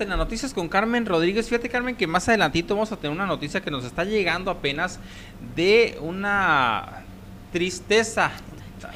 en 0.00 0.10
las 0.10 0.18
noticias 0.18 0.54
con 0.54 0.68
Carmen 0.68 1.06
Rodríguez. 1.06 1.48
Fíjate, 1.48 1.68
Carmen, 1.68 1.96
que 1.96 2.06
más 2.06 2.28
adelantito 2.28 2.74
vamos 2.74 2.92
a 2.92 2.96
tener 2.96 3.14
una 3.14 3.26
noticia 3.26 3.60
que 3.60 3.70
nos 3.70 3.84
está 3.84 4.04
llegando 4.04 4.50
apenas 4.50 4.98
de 5.54 5.98
una 6.00 7.02
tristeza, 7.52 8.30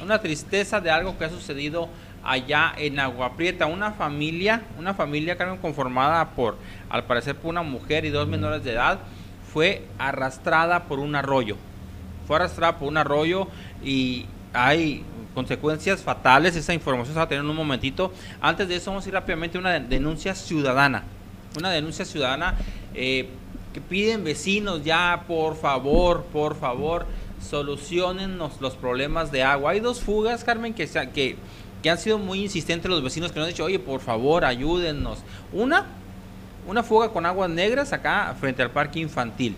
una 0.01 0.19
tristeza 0.19 0.81
de 0.81 0.89
algo 0.89 1.17
que 1.17 1.25
ha 1.25 1.29
sucedido 1.29 1.89
allá 2.23 2.73
en 2.77 2.99
Agua 2.99 3.35
Prieta. 3.35 3.67
Una 3.67 3.91
familia, 3.91 4.63
una 4.77 4.93
familia, 4.93 5.37
Carmen, 5.37 5.57
conformada 5.57 6.31
por, 6.31 6.57
al 6.89 7.03
parecer, 7.03 7.35
por 7.35 7.49
una 7.49 7.63
mujer 7.63 8.05
y 8.05 8.09
dos 8.09 8.27
menores 8.27 8.63
de 8.63 8.73
edad, 8.73 8.99
fue 9.53 9.85
arrastrada 9.97 10.85
por 10.85 10.99
un 10.99 11.15
arroyo. 11.15 11.57
Fue 12.27 12.37
arrastrada 12.37 12.79
por 12.79 12.87
un 12.87 12.97
arroyo 12.97 13.47
y 13.83 14.25
hay 14.55 15.03
consecuencias 15.33 16.01
fatales. 16.01 16.55
Esa 16.55 16.73
información 16.73 17.13
se 17.13 17.19
va 17.19 17.25
a 17.25 17.27
tener 17.27 17.43
en 17.43 17.49
un 17.49 17.55
momentito. 17.55 18.11
Antes 18.41 18.67
de 18.67 18.77
eso, 18.77 18.91
vamos 18.91 19.05
a 19.05 19.09
ir 19.09 19.13
rápidamente 19.13 19.57
a 19.57 19.61
una 19.61 19.79
denuncia 19.79 20.33
ciudadana. 20.33 21.03
Una 21.57 21.69
denuncia 21.69 22.05
ciudadana 22.05 22.55
eh, 22.93 23.29
que 23.73 23.81
piden 23.81 24.23
vecinos 24.23 24.83
ya, 24.83 25.23
por 25.27 25.55
favor, 25.55 26.25
por 26.31 26.55
favor, 26.55 27.05
solucionen 27.41 28.37
los 28.37 28.75
problemas 28.75 29.31
de 29.31 29.43
agua. 29.43 29.71
Hay 29.71 29.79
dos 29.79 30.01
fugas, 30.01 30.43
Carmen, 30.43 30.73
que, 30.73 30.87
que, 31.13 31.35
que 31.83 31.89
han 31.89 31.97
sido 31.97 32.17
muy 32.17 32.41
insistentes 32.41 32.89
los 32.89 33.03
vecinos 33.03 33.31
que 33.31 33.39
nos 33.39 33.47
han 33.47 33.53
dicho, 33.53 33.65
oye, 33.65 33.79
por 33.79 33.99
favor, 33.99 34.45
ayúdennos. 34.45 35.19
Una, 35.53 35.85
una 36.67 36.83
fuga 36.83 37.09
con 37.09 37.25
aguas 37.25 37.49
negras 37.49 37.93
acá 37.93 38.35
frente 38.39 38.63
al 38.63 38.71
parque 38.71 38.99
infantil. 38.99 39.55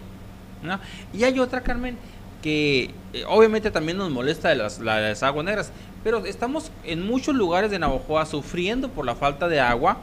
Y 1.13 1.23
hay 1.23 1.39
otra, 1.39 1.61
Carmen, 1.61 1.97
que 2.41 2.91
eh, 3.13 3.23
obviamente 3.27 3.71
también 3.71 3.97
nos 3.97 4.09
molesta 4.11 4.49
de 4.49 4.55
las, 4.55 4.79
las, 4.79 5.23
aguas 5.23 5.45
negras, 5.45 5.71
pero 6.03 6.25
estamos 6.25 6.71
en 6.83 7.05
muchos 7.05 7.35
lugares 7.35 7.71
de 7.71 7.79
Navajoa 7.79 8.25
sufriendo 8.25 8.89
por 8.89 9.05
la 9.05 9.15
falta 9.15 9.47
de 9.47 9.59
agua. 9.59 9.97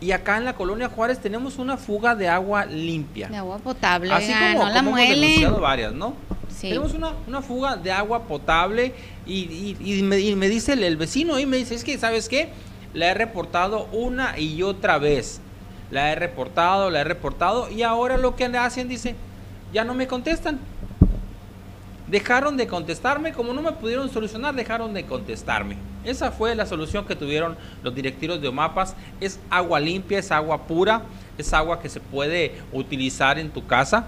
Y 0.00 0.12
acá 0.12 0.36
en 0.36 0.44
la 0.44 0.54
colonia 0.54 0.88
Juárez 0.88 1.18
tenemos 1.20 1.56
una 1.56 1.76
fuga 1.76 2.14
de 2.14 2.28
agua 2.28 2.66
limpia. 2.66 3.28
De 3.28 3.36
agua 3.36 3.58
potable, 3.58 4.12
Así 4.12 4.32
como, 4.32 4.64
no 4.64 4.70
la 4.70 4.78
hemos 4.80 4.96
denunciado 4.96 5.60
varias, 5.60 5.94
¿no? 5.94 6.14
Sí. 6.48 6.68
Tenemos 6.68 6.92
una, 6.94 7.12
una, 7.26 7.40
fuga 7.40 7.76
de 7.76 7.90
agua 7.90 8.24
potable 8.24 8.92
y, 9.24 9.34
y, 9.34 9.76
y, 9.80 10.02
me, 10.02 10.20
y, 10.20 10.34
me, 10.36 10.48
dice 10.48 10.74
el, 10.74 10.84
el, 10.84 10.96
vecino 10.96 11.38
y 11.38 11.46
me 11.46 11.56
dice, 11.56 11.74
es 11.74 11.84
que, 11.84 11.96
¿sabes 11.96 12.28
qué? 12.28 12.50
La 12.92 13.06
he 13.06 13.14
reportado 13.14 13.88
una 13.92 14.38
y 14.38 14.62
otra 14.62 14.98
vez. 14.98 15.40
La 15.90 16.12
he 16.12 16.14
reportado, 16.16 16.90
la 16.90 17.00
he 17.00 17.04
reportado 17.04 17.70
y 17.70 17.82
ahora 17.82 18.16
lo 18.18 18.36
que 18.36 18.44
hacen, 18.44 18.88
dice, 18.88 19.14
ya 19.72 19.84
no 19.84 19.94
me 19.94 20.06
contestan. 20.06 20.58
Dejaron 22.06 22.56
de 22.56 22.66
contestarme, 22.66 23.32
como 23.32 23.54
no 23.54 23.62
me 23.62 23.72
pudieron 23.72 24.10
solucionar, 24.10 24.54
dejaron 24.54 24.92
de 24.92 25.06
contestarme. 25.06 25.76
Esa 26.04 26.30
fue 26.30 26.54
la 26.54 26.66
solución 26.66 27.06
que 27.06 27.16
tuvieron 27.16 27.56
los 27.82 27.94
directivos 27.94 28.42
de 28.42 28.48
OMAPAS. 28.48 28.94
Es 29.20 29.40
agua 29.48 29.80
limpia, 29.80 30.18
es 30.18 30.30
agua 30.30 30.66
pura, 30.66 31.02
es 31.38 31.52
agua 31.54 31.80
que 31.80 31.88
se 31.88 32.00
puede 32.00 32.60
utilizar 32.72 33.38
en 33.38 33.50
tu 33.50 33.66
casa. 33.66 34.06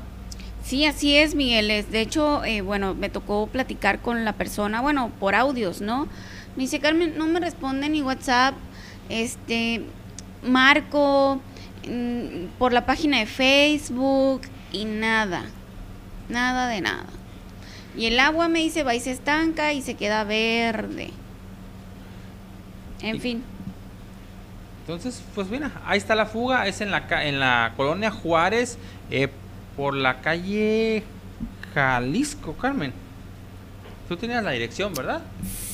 Sí, 0.62 0.84
así 0.84 1.16
es, 1.16 1.34
Miguel. 1.34 1.68
De 1.90 2.00
hecho, 2.00 2.44
eh, 2.44 2.60
bueno, 2.60 2.94
me 2.94 3.08
tocó 3.08 3.46
platicar 3.46 4.00
con 4.00 4.24
la 4.24 4.34
persona, 4.34 4.82
bueno, 4.82 5.10
por 5.18 5.34
audios, 5.34 5.80
¿no? 5.80 6.06
Me 6.56 6.64
dice, 6.64 6.80
Carmen, 6.80 7.16
no 7.16 7.26
me 7.26 7.40
responde 7.40 7.88
ni 7.88 8.02
WhatsApp, 8.02 8.54
este, 9.08 9.82
Marco, 10.42 11.40
mmm, 11.88 12.46
por 12.58 12.72
la 12.72 12.84
página 12.84 13.20
de 13.20 13.26
Facebook 13.26 14.42
y 14.72 14.84
nada, 14.84 15.44
nada 16.28 16.68
de 16.68 16.80
nada. 16.80 17.06
Y 17.96 18.06
el 18.06 18.20
agua 18.20 18.48
me 18.48 18.58
dice 18.60 18.82
va 18.82 18.94
y 18.94 19.00
se 19.00 19.10
estanca 19.10 19.72
y 19.72 19.82
se 19.82 19.94
queda 19.94 20.24
verde. 20.24 21.10
En 23.02 23.16
Y- 23.16 23.20
fin. 23.20 23.42
Entonces, 24.82 25.22
pues 25.34 25.48
mira, 25.48 25.72
ahí 25.84 25.98
está 25.98 26.14
la 26.14 26.26
fuga, 26.26 26.66
es 26.68 26.80
en 26.80 26.92
la, 26.92 27.04
en 27.26 27.40
la 27.40 27.72
colonia 27.76 28.10
Juárez, 28.12 28.78
eh, 29.10 29.28
por 29.76 29.94
la 29.96 30.20
calle 30.20 31.02
Jalisco, 31.74 32.52
Carmen. 32.54 32.92
Tú 34.08 34.16
tenías 34.16 34.44
la 34.44 34.52
dirección, 34.52 34.94
¿verdad? 34.94 35.22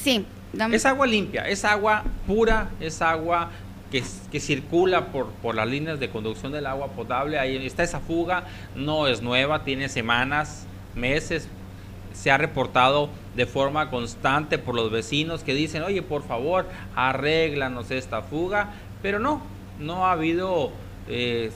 Sí, 0.03 0.25
dame- 0.55 0.77
Es 0.77 0.87
agua 0.87 1.07
limpia, 1.07 1.47
es 1.47 1.65
agua 1.67 2.05
pura, 2.27 2.71
es 2.81 3.03
agua 3.03 3.51
que, 3.91 4.03
que 4.31 4.41
circula 4.41 5.09
por, 5.09 5.27
por 5.43 5.55
las 5.55 5.69
líneas 5.69 6.01
de 6.01 6.09
conducción 6.09 6.51
del 6.53 6.65
agua 6.67 6.89
potable. 6.89 7.39
Ahí 7.39 7.57
está 7.67 7.83
esa 7.83 8.01
fuga, 8.01 8.45
no 8.75 9.07
es 9.09 9.21
nueva, 9.21 9.63
tiene 9.65 9.91
semanas, 9.91 10.65
meses. 10.95 11.49
Se 12.15 12.31
ha 12.31 12.39
reportado 12.39 13.11
de 13.37 13.47
forma 13.47 13.91
constante 13.91 14.59
por 14.59 14.75
los 14.75 14.91
vecinos 14.91 15.43
que 15.43 15.55
dicen, 15.55 15.83
oye, 15.83 16.03
por 16.03 16.23
favor, 16.27 16.67
arréglanos 16.95 17.91
esta 17.91 18.23
fuga. 18.23 18.71
Pero 19.03 19.19
no, 19.19 19.43
no 19.79 20.07
ha 20.07 20.13
habido, 20.13 20.71
eh, 21.09 21.51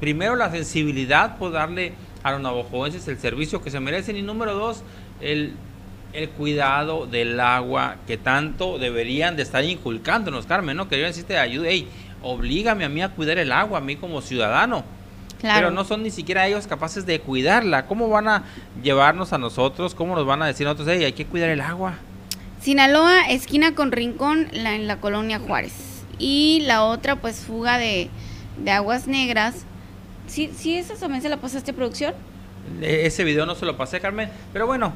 primero, 0.00 0.36
la 0.36 0.50
sensibilidad 0.50 1.38
por 1.38 1.52
darle 1.52 1.92
a 2.22 2.32
los 2.32 2.40
navajoenses 2.40 3.06
el 3.08 3.18
servicio 3.18 3.62
que 3.62 3.70
se 3.70 3.80
merecen 3.80 4.16
y 4.16 4.22
número 4.22 4.54
dos, 4.54 4.82
el 5.20 5.54
el 6.12 6.30
cuidado 6.30 7.06
del 7.06 7.38
agua 7.38 7.96
que 8.06 8.16
tanto 8.16 8.78
deberían 8.78 9.36
de 9.36 9.42
estar 9.42 9.64
inculcándonos, 9.64 10.46
Carmen, 10.46 10.76
¿no? 10.76 10.88
Que 10.88 10.98
yo 10.98 11.06
necesite 11.06 11.38
ayuda, 11.38 11.68
hey, 11.70 11.88
oblígame 12.22 12.84
a 12.84 12.88
mí 12.88 13.02
a 13.02 13.10
cuidar 13.10 13.38
el 13.38 13.52
agua, 13.52 13.78
a 13.78 13.80
mí 13.80 13.96
como 13.96 14.20
ciudadano. 14.20 14.84
Claro. 15.40 15.58
Pero 15.58 15.70
no 15.70 15.84
son 15.84 16.02
ni 16.02 16.10
siquiera 16.10 16.46
ellos 16.46 16.66
capaces 16.66 17.06
de 17.06 17.20
cuidarla. 17.20 17.86
¿Cómo 17.86 18.08
van 18.08 18.28
a 18.28 18.44
llevarnos 18.82 19.32
a 19.32 19.38
nosotros? 19.38 19.94
¿Cómo 19.94 20.14
nos 20.14 20.26
van 20.26 20.42
a 20.42 20.46
decir 20.46 20.66
a 20.66 20.70
nosotros, 20.72 20.94
hey, 20.96 21.04
hay 21.04 21.12
que 21.12 21.26
cuidar 21.26 21.48
el 21.50 21.60
agua? 21.60 21.94
Sinaloa, 22.60 23.28
esquina 23.30 23.74
con 23.74 23.90
Rincón, 23.92 24.48
la, 24.52 24.74
en 24.74 24.86
la 24.86 24.96
colonia 25.00 25.38
Juárez. 25.38 26.02
Y 26.18 26.60
la 26.66 26.82
otra, 26.84 27.16
pues, 27.16 27.40
fuga 27.40 27.78
de, 27.78 28.10
de 28.62 28.70
aguas 28.70 29.06
negras. 29.06 29.64
¿Sí, 30.26 30.50
¿Sí 30.54 30.76
esa 30.76 30.94
también 30.94 31.22
se 31.22 31.28
la 31.30 31.38
pasaste 31.38 31.70
a 31.70 31.74
producción? 31.74 32.14
E- 32.82 33.06
Ese 33.06 33.24
video 33.24 33.46
no 33.46 33.54
se 33.54 33.64
lo 33.64 33.76
pasé, 33.76 33.98
Carmen. 34.00 34.28
Pero 34.52 34.66
bueno, 34.66 34.92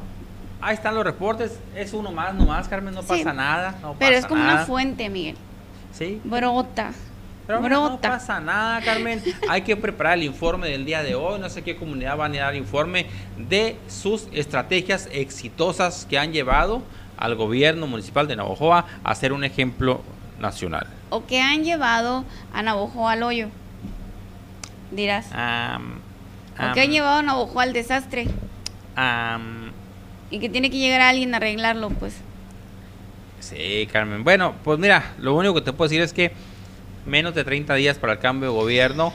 ahí 0.60 0.74
están 0.74 0.94
los 0.94 1.04
reportes. 1.04 1.58
Es 1.74 1.94
uno 1.94 2.12
más, 2.12 2.34
nomás, 2.34 2.68
Carmen, 2.68 2.92
no 2.94 3.00
Sí. 3.02 3.08
pasa 3.08 3.32
nada. 3.32 3.76
No 3.80 3.96
Pero 3.98 4.14
es 4.14 4.22
pasa 4.22 4.28
como 4.28 4.42
nada. 4.42 4.54
una 4.56 4.66
fuente, 4.66 5.08
Miguel. 5.08 5.36
Sí. 5.92 6.20
Brota. 6.22 6.92
Pero 7.46 7.60
bueno, 7.60 7.90
no 7.90 8.00
pasa 8.00 8.40
nada, 8.40 8.80
Carmen. 8.80 9.22
Hay 9.48 9.62
que 9.62 9.76
preparar 9.76 10.14
el 10.14 10.24
informe 10.24 10.68
del 10.68 10.86
día 10.86 11.02
de 11.02 11.14
hoy. 11.14 11.38
No 11.38 11.50
sé 11.50 11.62
qué 11.62 11.76
comunidad 11.76 12.16
van 12.16 12.34
a 12.36 12.40
dar 12.40 12.54
informe 12.54 13.06
de 13.36 13.76
sus 13.86 14.28
estrategias 14.32 15.08
exitosas 15.12 16.06
que 16.08 16.18
han 16.18 16.32
llevado 16.32 16.82
al 17.18 17.34
gobierno 17.34 17.86
municipal 17.86 18.26
de 18.26 18.36
Navojoa 18.36 18.86
a 19.04 19.14
ser 19.14 19.32
un 19.32 19.44
ejemplo 19.44 20.02
nacional. 20.40 20.86
O 21.10 21.26
que 21.26 21.40
han 21.40 21.64
llevado 21.64 22.24
a 22.52 22.62
Navojoa 22.62 23.12
al 23.12 23.22
hoyo. 23.22 23.48
Dirás. 24.90 25.26
Am, 25.32 26.00
o 26.58 26.72
que 26.72 26.80
han 26.80 26.90
llevado 26.90 27.18
a 27.18 27.22
Navojoa 27.22 27.64
al 27.64 27.72
desastre. 27.74 28.26
Y 30.30 30.38
que 30.38 30.48
tiene 30.48 30.70
que 30.70 30.78
llegar 30.78 31.02
alguien 31.02 31.34
a 31.34 31.36
arreglarlo, 31.36 31.90
pues. 31.90 32.16
sí, 33.38 33.86
Carmen. 33.92 34.24
Bueno, 34.24 34.54
pues 34.64 34.78
mira, 34.78 35.12
lo 35.18 35.34
único 35.34 35.54
que 35.54 35.60
te 35.60 35.72
puedo 35.74 35.90
decir 35.90 36.00
es 36.00 36.14
que 36.14 36.32
menos 37.06 37.34
de 37.34 37.44
30 37.44 37.74
días 37.74 37.98
para 37.98 38.14
el 38.14 38.18
cambio 38.18 38.50
de 38.50 38.56
gobierno, 38.56 39.12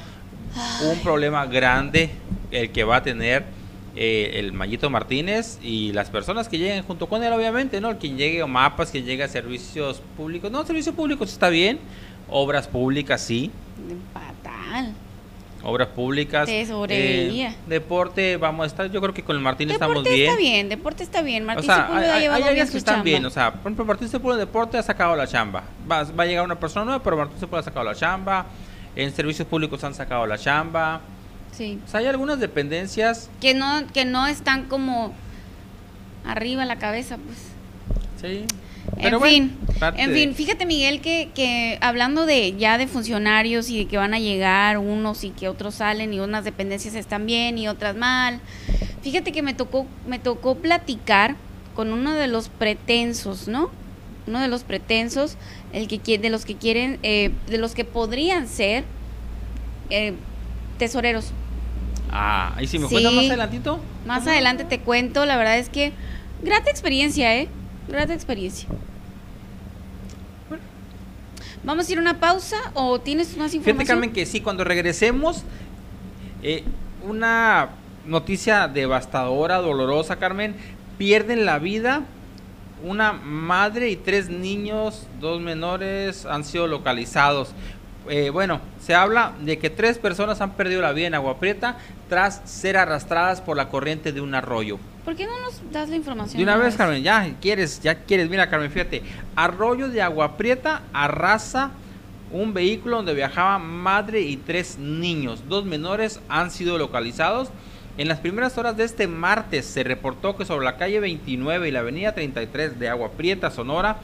un 0.83 0.99
problema 0.99 1.45
grande 1.45 2.11
el 2.51 2.71
que 2.71 2.83
va 2.83 2.97
a 2.97 3.03
tener 3.03 3.45
eh, 3.95 4.39
el 4.39 4.53
Mayito 4.53 4.89
Martínez 4.89 5.59
y 5.61 5.91
las 5.93 6.09
personas 6.09 6.47
que 6.47 6.57
lleguen 6.57 6.83
junto 6.83 7.07
con 7.07 7.23
él, 7.23 7.33
obviamente, 7.33 7.81
¿no? 7.81 7.97
Quien 7.97 8.17
llegue 8.17 8.41
a 8.41 8.47
mapas, 8.47 8.91
quien 8.91 9.05
llegue 9.05 9.23
a 9.23 9.27
servicios 9.27 10.01
públicos. 10.15 10.51
No, 10.51 10.65
servicios 10.65 10.95
públicos 10.95 11.31
está 11.31 11.49
bien. 11.49 11.79
Obras 12.29 12.67
públicas, 12.67 13.21
sí. 13.21 13.51
Fatal. 14.13 14.93
Obras 15.61 15.89
públicas. 15.89 16.47
Eh, 16.49 17.55
deporte, 17.67 18.37
vamos 18.37 18.63
a 18.63 18.67
estar. 18.67 18.89
Yo 18.91 19.01
creo 19.01 19.13
que 19.13 19.23
con 19.23 19.35
el 19.35 19.41
estamos 19.71 20.03
Deporte 20.03 20.09
bien. 20.09 20.29
está 20.29 20.37
bien, 20.39 20.69
deporte 20.69 21.03
está 21.03 21.21
bien. 21.21 21.43
Martín 21.43 21.69
o 21.69 21.73
sea, 21.73 21.83
Sepúlveda 21.87 22.15
hay, 22.15 22.25
ha 22.25 22.33
hay- 22.33 22.53
bien 22.53 22.65
su 22.67 22.71
que 22.73 22.77
están 22.77 22.95
chamba. 22.95 23.03
bien. 23.03 23.25
O 23.25 23.29
sea, 23.29 23.51
por 23.51 23.61
ejemplo, 23.61 23.85
Martín 23.85 24.07
Sepúlveda 24.07 24.39
de 24.39 24.45
Deporte 24.45 24.77
ha 24.77 24.83
sacado 24.83 25.15
la 25.15 25.27
chamba. 25.27 25.63
Va, 25.89 26.03
va 26.03 26.23
a 26.23 26.25
llegar 26.27 26.45
una 26.45 26.59
persona 26.59 26.85
nueva, 26.85 27.03
pero 27.03 27.17
Martín 27.17 27.39
Sepúlveda 27.39 27.59
ha 27.61 27.63
sacado 27.63 27.85
la 27.85 27.95
chamba. 27.95 28.45
En 28.95 29.13
servicios 29.13 29.47
públicos 29.47 29.83
han 29.83 29.93
sacado 29.93 30.25
la 30.25 30.37
chamba. 30.37 31.01
Sí. 31.51 31.79
O 31.85 31.89
sea, 31.89 31.99
hay 31.99 32.05
algunas 32.07 32.39
dependencias. 32.39 33.29
Que 33.41 33.53
no, 33.53 33.83
que 33.93 34.05
no 34.05 34.27
están 34.27 34.65
como 34.65 35.13
arriba 36.25 36.63
la 36.65 36.77
cabeza, 36.77 37.17
pues. 37.17 37.37
Sí. 38.21 38.45
En 38.97 39.11
bueno, 39.11 39.21
fin, 39.21 39.57
parte 39.79 40.01
en 40.01 40.13
fin, 40.13 40.35
fíjate 40.35 40.65
Miguel 40.65 41.01
que, 41.01 41.29
que 41.33 41.77
hablando 41.81 42.25
de 42.25 42.55
ya 42.57 42.77
de 42.77 42.87
funcionarios 42.87 43.69
y 43.69 43.79
de 43.79 43.85
que 43.85 43.97
van 43.97 44.13
a 44.13 44.19
llegar 44.19 44.77
unos 44.77 45.23
y 45.23 45.29
que 45.29 45.47
otros 45.47 45.75
salen 45.75 46.13
y 46.13 46.19
unas 46.19 46.43
dependencias 46.43 46.95
están 46.95 47.25
bien 47.25 47.57
y 47.57 47.67
otras 47.67 47.95
mal. 47.95 48.39
Fíjate 49.01 49.31
que 49.31 49.41
me 49.41 49.53
tocó 49.53 49.85
me 50.07 50.19
tocó 50.19 50.55
platicar 50.55 51.35
con 51.75 51.93
uno 51.93 52.13
de 52.13 52.27
los 52.27 52.49
pretensos, 52.49 53.47
¿no? 53.47 53.69
Uno 54.27 54.41
de 54.41 54.47
los 54.47 54.63
pretensos, 54.63 55.37
el 55.73 55.87
que 55.87 56.17
de 56.17 56.29
los 56.29 56.45
que 56.45 56.55
quieren, 56.55 56.99
eh, 57.03 57.31
de 57.47 57.57
los 57.57 57.73
que 57.73 57.85
podrían 57.85 58.47
ser 58.47 58.83
eh, 59.89 60.13
tesoreros. 60.77 61.31
Ah, 62.11 62.55
y 62.59 62.67
si 62.67 62.79
me 62.79 62.87
Sí. 62.87 62.93
cuentas 62.95 63.13
más 63.13 63.25
adelantito. 63.25 63.79
Más 64.05 64.27
adelante 64.27 64.65
te 64.65 64.79
cuento, 64.79 65.25
la 65.25 65.37
verdad 65.37 65.57
es 65.57 65.69
que 65.69 65.93
grata 66.43 66.69
experiencia, 66.69 67.35
¿eh? 67.37 67.47
Grata 67.89 68.13
experiencia. 68.13 68.69
Vamos 71.63 71.89
a 71.89 71.91
ir 71.91 71.97
a 71.97 72.01
una 72.01 72.19
pausa 72.19 72.57
o 72.73 72.99
tienes 72.99 73.35
más 73.35 73.53
información. 73.53 73.77
Fíjate, 73.77 73.85
Carmen, 73.85 74.13
que 74.13 74.25
sí, 74.25 74.41
cuando 74.41 74.63
regresemos, 74.63 75.43
eh, 76.41 76.63
una 77.03 77.69
noticia 78.05 78.67
devastadora, 78.67 79.57
dolorosa, 79.57 80.17
Carmen, 80.17 80.55
pierden 80.97 81.45
la 81.45 81.59
vida 81.59 82.03
una 82.83 83.13
madre 83.13 83.89
y 83.89 83.95
tres 83.95 84.29
niños, 84.29 85.07
dos 85.19 85.41
menores, 85.41 86.25
han 86.25 86.43
sido 86.43 86.67
localizados. 86.67 87.51
Eh, 88.07 88.29
bueno, 88.29 88.61
se 88.81 88.95
habla 88.95 89.33
de 89.41 89.59
que 89.59 89.69
tres 89.69 89.97
personas 89.97 90.41
han 90.41 90.53
perdido 90.53 90.81
la 90.81 90.93
vida 90.93 91.07
en 91.07 91.15
Agua 91.15 91.39
Prieta 91.39 91.77
tras 92.07 92.41
ser 92.45 92.77
arrastradas 92.77 93.41
por 93.41 93.57
la 93.57 93.69
corriente 93.69 94.11
de 94.11 94.21
un 94.21 94.33
arroyo. 94.33 94.79
¿Por 95.09 95.15
qué 95.15 95.25
no 95.25 95.39
nos 95.39 95.59
das 95.71 95.89
la 95.89 95.95
información? 95.95 96.37
De 96.37 96.43
una 96.43 96.55
vez, 96.55 96.75
Carmen, 96.75 97.01
ya 97.01 97.33
quieres, 97.41 97.81
ya 97.81 97.95
quieres. 97.95 98.29
Mira, 98.29 98.47
Carmen, 98.47 98.69
fíjate. 98.69 99.01
Arroyo 99.35 99.89
de 99.89 100.03
Agua 100.03 100.37
Prieta 100.37 100.83
arrasa 100.93 101.71
un 102.31 102.53
vehículo 102.53 102.97
donde 102.97 103.15
viajaba 103.15 103.57
madre 103.57 104.21
y 104.21 104.37
tres 104.37 104.77
niños. 104.77 105.41
Dos 105.49 105.65
menores 105.65 106.19
han 106.29 106.51
sido 106.51 106.77
localizados. 106.77 107.49
En 107.97 108.07
las 108.07 108.19
primeras 108.19 108.55
horas 108.59 108.77
de 108.77 108.83
este 108.83 109.07
martes 109.07 109.65
se 109.65 109.83
reportó 109.83 110.37
que 110.37 110.45
sobre 110.45 110.63
la 110.63 110.77
calle 110.77 110.99
29 110.99 111.67
y 111.67 111.71
la 111.71 111.79
avenida 111.79 112.13
33 112.13 112.77
de 112.77 112.89
Agua 112.89 113.09
Prieta, 113.13 113.49
Sonora, 113.49 113.97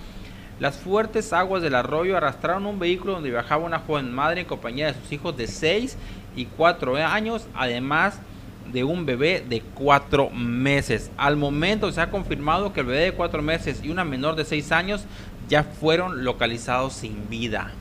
las 0.60 0.78
fuertes 0.78 1.34
aguas 1.34 1.62
del 1.62 1.75
arroyo 1.75 2.18
arrastraron 2.18 2.66
un 2.66 2.80
vehículo 2.80 3.13
donde 3.13 3.30
viajaba 3.30 3.63
una 3.63 3.78
joven 3.78 4.12
madre 4.12 4.42
en 4.42 4.48
compañía 4.48 4.88
de 4.88 5.00
sus 5.00 5.12
hijos 5.12 5.38
de 5.38 5.46
6 5.46 5.98
y 6.36 6.46
4 6.46 6.96
años, 6.98 7.46
además 7.54 8.22
de 8.71 8.83
un 8.83 9.06
bebé 9.06 9.44
de 9.47 9.62
4 9.73 10.29
meses. 10.31 11.12
Al 11.17 11.38
momento 11.38 11.91
se 11.91 12.01
ha 12.01 12.09
confirmado 12.09 12.73
que 12.73 12.81
el 12.81 12.88
bebé 12.88 13.03
de 13.06 13.12
4 13.13 13.41
meses 13.41 13.81
y 13.83 13.89
una 13.89 14.03
menor 14.03 14.35
de 14.35 14.45
6 14.45 14.71
años 14.71 15.06
ya 15.47 15.63
fueron 15.63 16.23
localizados 16.23 16.94
sin 16.94 17.29
vida. 17.29 17.71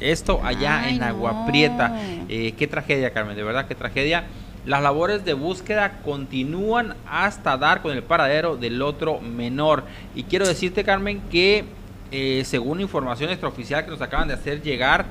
Esto 0.00 0.40
allá 0.44 0.88
en 0.88 1.02
Agua 1.02 1.46
Prieta. 1.46 1.96
Eh, 2.28 2.54
qué 2.56 2.66
tragedia, 2.66 3.12
Carmen, 3.12 3.36
de 3.36 3.44
verdad, 3.44 3.66
qué 3.66 3.74
tragedia. 3.74 4.24
Las 4.66 4.82
labores 4.82 5.24
de 5.24 5.34
búsqueda 5.34 6.00
continúan 6.04 6.94
hasta 7.08 7.56
dar 7.56 7.82
con 7.82 7.92
el 7.92 8.02
paradero 8.02 8.56
del 8.56 8.80
otro 8.82 9.20
menor. 9.20 9.84
Y 10.14 10.24
quiero 10.24 10.46
decirte, 10.46 10.84
Carmen, 10.84 11.20
que 11.30 11.64
eh, 12.12 12.42
según 12.44 12.80
información 12.80 13.30
extraoficial 13.30 13.84
que 13.84 13.90
nos 13.90 14.02
acaban 14.02 14.28
de 14.28 14.34
hacer 14.34 14.62
llegar, 14.62 15.06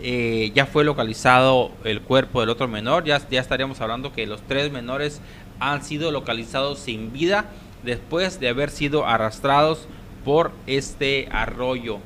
eh, 0.00 0.52
ya 0.54 0.66
fue 0.66 0.84
localizado 0.84 1.72
el 1.84 2.00
cuerpo 2.00 2.40
del 2.40 2.50
otro 2.50 2.68
menor. 2.68 3.04
Ya, 3.04 3.20
ya 3.28 3.40
estaríamos 3.40 3.80
hablando 3.80 4.12
que 4.12 4.26
los 4.26 4.40
tres 4.42 4.72
menores 4.72 5.20
han 5.60 5.84
sido 5.84 6.10
localizados 6.10 6.78
sin 6.78 7.12
vida 7.12 7.46
después 7.82 8.40
de 8.40 8.48
haber 8.48 8.70
sido 8.70 9.06
arrastrados 9.06 9.86
por 10.24 10.52
este 10.66 11.28
arroyo. 11.30 11.98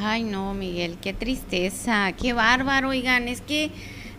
Ay, 0.00 0.24
no, 0.24 0.54
Miguel, 0.54 0.96
qué 1.00 1.12
tristeza, 1.12 2.12
qué 2.12 2.32
bárbaro, 2.32 2.88
oigan, 2.88 3.28
es 3.28 3.40
que 3.40 3.70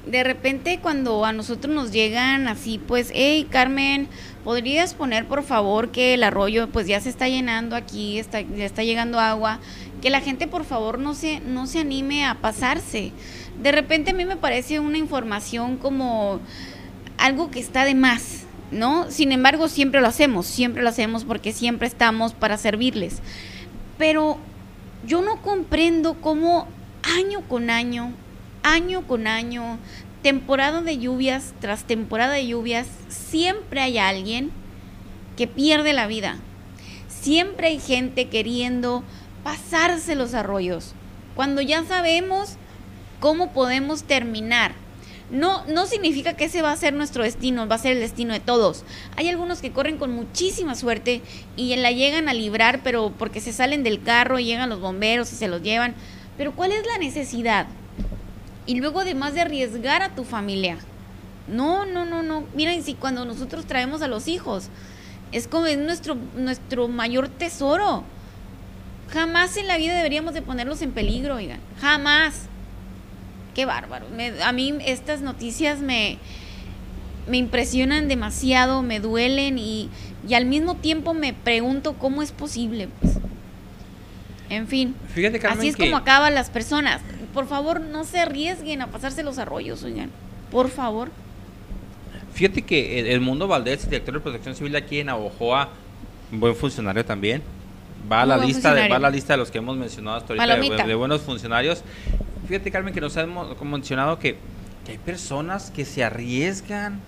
de 0.06 0.24
repente 0.24 0.80
cuando 0.82 1.26
a 1.26 1.34
nosotros 1.34 1.74
nos 1.74 1.92
llegan 1.92 2.48
así, 2.48 2.80
pues, 2.80 3.12
hey 3.14 3.46
Carmen, 3.50 4.08
¿podrías 4.46 4.94
poner 4.94 5.28
por 5.28 5.44
favor 5.44 5.90
que 5.90 6.14
el 6.14 6.24
arroyo 6.24 6.70
pues 6.70 6.88
ya 6.88 7.02
se 7.02 7.10
está 7.10 7.28
llenando 7.28 7.76
aquí, 7.76 8.20
está, 8.20 8.40
ya 8.40 8.66
está 8.66 8.84
llegando 8.84 9.20
agua? 9.20 9.60
Que 10.02 10.10
la 10.10 10.22
gente 10.22 10.48
por 10.48 10.66
favor 10.66 11.00
no 11.00 11.14
se, 11.14 11.40
no 11.42 11.68
se 11.68 11.80
anime 11.80 12.26
a 12.26 12.36
pasarse. 12.36 13.12
De 13.62 13.72
repente 13.72 14.12
a 14.12 14.14
mí 14.14 14.26
me 14.26 14.38
parece 14.38 14.80
una 14.80 14.98
información 14.98 15.78
como 15.78 16.40
algo 17.18 17.52
que 17.52 17.60
está 17.60 17.84
de 17.84 17.96
más, 17.96 18.46
¿no? 18.72 19.12
Sin 19.12 19.32
embargo, 19.32 19.68
siempre 19.68 20.02
lo 20.02 20.08
hacemos, 20.08 20.46
siempre 20.46 20.84
lo 20.84 20.90
hacemos 20.90 21.26
porque 21.26 21.52
siempre 21.52 21.88
estamos 21.88 22.34
para 22.34 22.58
servirles. 22.58 23.22
Pero 23.98 24.38
yo 25.06 25.22
no 25.22 25.42
comprendo 25.42 26.16
cómo 26.22 26.68
año 27.04 27.42
con 27.48 27.70
año 27.70 28.14
año 28.64 29.08
con 29.08 29.28
año, 29.28 29.78
temporada 30.22 30.82
de 30.82 30.98
lluvias 30.98 31.54
tras 31.60 31.86
temporada 31.86 32.34
de 32.34 32.48
lluvias, 32.48 32.88
siempre 33.08 33.82
hay 33.82 33.98
alguien 33.98 34.52
que 35.38 35.48
pierde 35.48 35.94
la 35.94 36.08
vida. 36.08 36.38
Siempre 37.08 37.68
hay 37.68 37.80
gente 37.80 38.28
queriendo 38.28 39.04
pasarse 39.44 40.16
los 40.16 40.34
arroyos, 40.34 40.94
cuando 41.36 41.62
ya 41.62 41.84
sabemos 41.84 42.58
cómo 43.20 43.52
podemos 43.52 44.04
terminar. 44.04 44.74
No, 45.32 45.64
no 45.68 45.86
significa 45.86 46.34
que 46.34 46.46
ese 46.46 46.64
va 46.64 46.72
a 46.72 46.78
ser 46.78 46.94
nuestro 46.94 47.24
destino, 47.24 47.68
va 47.68 47.76
a 47.76 47.80
ser 47.80 47.94
el 47.94 48.00
destino 48.00 48.34
de 48.34 48.40
todos. 48.40 48.84
Hay 49.16 49.30
algunos 49.30 49.62
que 49.62 49.72
corren 49.72 49.98
con 49.98 50.12
muchísima 50.12 50.74
suerte 50.74 51.22
y 51.56 51.76
la 51.76 51.92
llegan 51.92 52.30
a 52.30 52.34
librar, 52.34 52.82
pero 52.84 53.14
porque 53.16 53.40
se 53.40 53.54
salen 53.54 53.84
del 53.84 54.02
carro 54.02 54.40
y 54.40 54.46
llegan 54.46 54.70
los 54.70 54.80
bomberos 54.80 55.32
y 55.32 55.36
se 55.36 55.48
los 55.48 55.62
llevan. 55.62 55.94
Pero 56.36 56.56
¿cuál 56.56 56.72
es 56.72 56.86
la 56.88 56.98
necesidad? 56.98 57.68
y 58.70 58.76
luego 58.76 59.00
además 59.00 59.34
de 59.34 59.42
arriesgar 59.42 60.04
a 60.04 60.14
tu 60.14 60.24
familia. 60.24 60.78
No, 61.48 61.88
no, 61.88 62.06
no, 62.06 62.22
no. 62.22 62.44
Miren, 62.54 62.84
si 62.84 62.94
cuando 62.94 63.26
nosotros 63.26 63.66
traemos 63.66 64.04
a 64.04 64.08
los 64.08 64.28
hijos, 64.28 64.70
es 65.32 65.48
como 65.48 65.66
es 65.66 65.80
nuestro, 65.80 66.16
nuestro 66.36 66.88
mayor 66.88 67.30
tesoro. 67.30 68.04
Jamás 69.12 69.58
en 69.58 69.68
la 69.68 69.78
vida 69.78 69.96
deberíamos 69.96 70.34
de 70.34 70.42
ponerlos 70.42 70.82
en 70.82 70.92
peligro, 70.92 71.36
oigan. 71.36 71.60
Jamás. 71.80 72.48
Qué 73.56 73.66
bárbaro. 73.66 74.06
a 74.44 74.52
mí 74.52 74.76
estas 74.86 75.22
noticias 75.22 75.80
me, 75.80 76.18
me 77.28 77.38
impresionan 77.38 78.08
demasiado, 78.08 78.84
me 78.84 79.00
duelen 79.00 79.58
y, 79.58 79.90
y, 80.28 80.34
al 80.36 80.46
mismo 80.46 80.76
tiempo 80.76 81.14
me 81.14 81.34
pregunto 81.34 81.94
cómo 81.94 82.22
es 82.22 82.32
posible. 82.32 82.90
Pues. 83.02 83.18
En 84.50 84.68
fin. 84.68 84.96
Fíjate, 85.14 85.46
así 85.48 85.68
es 85.68 85.76
como 85.76 85.98
acaban 85.98 86.36
las 86.36 86.50
personas 86.50 87.02
por 87.34 87.48
favor 87.48 87.82
no 87.82 88.04
se 88.04 88.20
arriesguen 88.20 88.82
a 88.82 88.88
pasarse 88.88 89.24
los 89.24 89.38
arroyos, 89.38 89.84
oigan, 89.84 90.10
por 90.52 90.70
favor. 90.70 91.10
Fíjate 92.34 92.62
que 92.62 93.12
el, 93.12 93.22
Mundo 93.22 93.48
Valdés, 93.48 93.86
director 93.86 94.14
de 94.14 94.20
Protección 94.20 94.56
Civil 94.56 94.76
aquí 94.76 95.00
en 95.00 95.10
Abojoa, 95.10 95.70
buen 96.32 96.56
funcionario 96.56 97.06
también, 97.06 97.42
va 98.12 98.22
a, 98.22 98.26
la 98.26 98.38
lista 98.38 98.74
de, 98.74 98.90
va 98.90 98.96
a 98.96 99.00
la 99.00 99.10
lista 99.10 99.34
de 99.34 99.38
los 99.38 99.52
que 99.52 99.60
hemos 99.60 99.78
mencionado 99.78 100.18
hasta 100.18 100.34
ahorita 100.34 100.86
de, 100.86 100.96
buenos 100.96 101.22
funcionarios. 101.22 101.84
Fíjate, 102.48 102.72
Carmen, 102.72 102.94
que 102.94 103.02
nos 103.02 103.16
hemos 103.18 103.62
mencionado 103.62 104.18
que, 104.20 104.38
que 104.86 104.94
hay 104.94 104.98
personas 104.98 105.72
que 105.72 105.86
se 105.86 106.04
arriesgan 106.04 107.00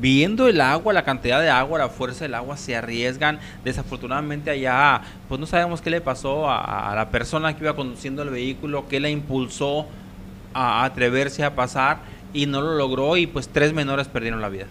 viendo 0.00 0.48
el 0.48 0.60
agua, 0.60 0.92
la 0.92 1.04
cantidad 1.04 1.40
de 1.40 1.50
agua, 1.50 1.78
la 1.78 1.88
fuerza 1.88 2.24
del 2.24 2.34
agua, 2.34 2.56
se 2.56 2.76
arriesgan. 2.76 3.38
Desafortunadamente 3.64 4.50
allá, 4.50 5.02
pues 5.28 5.40
no 5.40 5.46
sabemos 5.46 5.80
qué 5.80 5.90
le 5.90 6.00
pasó 6.00 6.50
a, 6.50 6.92
la 6.94 7.10
persona 7.10 7.56
que 7.56 7.64
iba 7.64 7.76
conduciendo 7.76 8.22
el 8.22 8.30
vehículo, 8.30 8.88
qué 8.88 9.00
le 9.00 9.10
impulsó 9.10 9.86
a 10.54 10.84
atreverse 10.84 11.44
a 11.44 11.54
pasar 11.54 11.98
y 12.32 12.46
no 12.46 12.60
lo 12.60 12.74
logró 12.76 13.16
y 13.16 13.26
pues 13.26 13.48
tres 13.48 13.72
menores 13.72 14.08
perdieron 14.08 14.40
la 14.40 14.48
vida. 14.48 14.66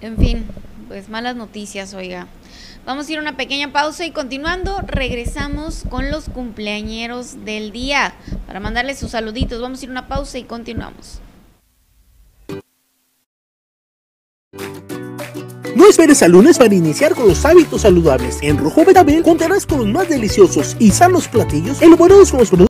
En 0.00 0.16
fin, 0.18 0.44
pues 0.88 1.08
malas 1.08 1.36
noticias, 1.36 1.94
oiga. 1.94 2.26
Vamos 2.86 3.08
a 3.08 3.12
ir 3.12 3.18
a 3.18 3.22
una 3.22 3.36
pequeña 3.36 3.72
pausa 3.72 4.04
y 4.04 4.10
continuando 4.10 4.82
regresamos 4.86 5.84
con 5.88 6.10
los 6.10 6.28
cumpleañeros 6.28 7.44
del 7.44 7.72
día 7.72 8.14
para 8.46 8.60
mandarles 8.60 8.98
sus 8.98 9.12
saluditos. 9.12 9.62
Vamos 9.62 9.80
a 9.80 9.84
ir 9.84 9.88
a 9.88 9.92
una 9.92 10.08
pausa 10.08 10.36
y 10.36 10.44
continuamos. 10.44 11.20
No 15.74 15.88
esperes 15.88 16.22
al 16.22 16.32
lunes 16.32 16.56
para 16.56 16.74
iniciar 16.74 17.14
con 17.14 17.26
los 17.26 17.44
hábitos 17.44 17.82
saludables. 17.82 18.38
En 18.42 18.58
Rojo 18.58 18.84
Betabel 18.84 19.22
contarás 19.22 19.66
con 19.66 19.78
los 19.78 19.88
más 19.88 20.08
deliciosos 20.08 20.76
y 20.78 20.90
sanos 20.92 21.26
platillos 21.26 21.82
elaborados 21.82 22.30
con 22.30 22.40
los 22.40 22.50
productos 22.50 22.58